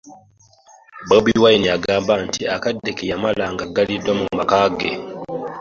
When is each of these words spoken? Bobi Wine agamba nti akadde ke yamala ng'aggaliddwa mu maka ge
Bobi 1.07 1.33
Wine 1.41 1.67
agamba 1.77 2.13
nti 2.27 2.41
akadde 2.55 2.89
ke 2.97 3.03
yamala 3.11 3.45
ng'aggaliddwa 3.53 4.11
mu 4.19 4.25
maka 4.37 4.59
ge 4.77 4.91